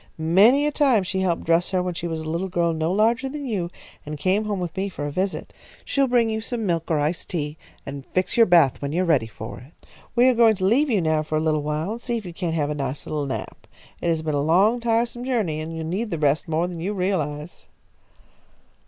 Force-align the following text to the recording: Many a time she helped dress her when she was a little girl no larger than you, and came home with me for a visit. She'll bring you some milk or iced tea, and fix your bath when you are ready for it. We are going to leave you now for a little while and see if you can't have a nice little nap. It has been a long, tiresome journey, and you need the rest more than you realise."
Many 0.17 0.65
a 0.65 0.71
time 0.71 1.03
she 1.03 1.19
helped 1.19 1.43
dress 1.43 1.69
her 1.69 1.83
when 1.83 1.93
she 1.93 2.07
was 2.07 2.21
a 2.21 2.27
little 2.27 2.47
girl 2.47 2.73
no 2.73 2.91
larger 2.91 3.29
than 3.29 3.45
you, 3.45 3.69
and 4.03 4.17
came 4.17 4.45
home 4.45 4.59
with 4.59 4.75
me 4.75 4.89
for 4.89 5.05
a 5.05 5.11
visit. 5.11 5.53
She'll 5.85 6.07
bring 6.07 6.27
you 6.27 6.41
some 6.41 6.65
milk 6.65 6.89
or 6.89 6.97
iced 6.99 7.29
tea, 7.29 7.55
and 7.85 8.03
fix 8.07 8.35
your 8.35 8.47
bath 8.47 8.81
when 8.81 8.93
you 8.93 9.03
are 9.03 9.05
ready 9.05 9.27
for 9.27 9.59
it. 9.59 9.85
We 10.15 10.27
are 10.27 10.33
going 10.33 10.55
to 10.55 10.65
leave 10.65 10.89
you 10.89 11.01
now 11.01 11.21
for 11.21 11.37
a 11.37 11.39
little 11.39 11.61
while 11.61 11.91
and 11.91 12.01
see 12.01 12.17
if 12.17 12.25
you 12.25 12.33
can't 12.33 12.55
have 12.55 12.71
a 12.71 12.73
nice 12.73 13.05
little 13.05 13.27
nap. 13.27 13.67
It 14.01 14.07
has 14.09 14.23
been 14.23 14.33
a 14.33 14.41
long, 14.41 14.79
tiresome 14.79 15.23
journey, 15.23 15.59
and 15.61 15.71
you 15.77 15.83
need 15.83 16.09
the 16.09 16.17
rest 16.17 16.47
more 16.47 16.65
than 16.67 16.79
you 16.79 16.93
realise." 16.93 17.67